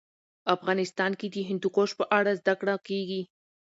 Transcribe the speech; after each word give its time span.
افغانستان 0.55 1.11
کې 1.19 1.27
د 1.33 1.37
هندوکش 1.49 1.89
په 1.99 2.05
اړه 2.17 2.31
زده 2.39 2.53
کړه 2.59 2.75
کېږي. 2.87 3.21